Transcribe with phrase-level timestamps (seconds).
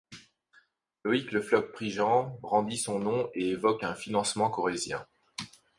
[1.03, 5.05] Loïk Le Floch-Prigent brandit son nom et évoque un financement corrézien.